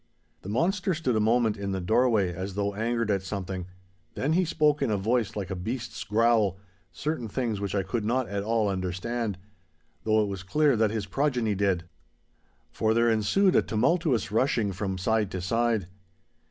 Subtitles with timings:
[0.41, 3.67] The monster stood a moment in the doorway as though angered at something,
[4.15, 6.57] then he spoke in a voice like a beast's growl,
[6.91, 11.53] certain things which I could not at all understand—though it was clear that his progeny
[11.53, 11.83] did,
[12.71, 15.85] for there ensued a tumultuous rushing from side to side.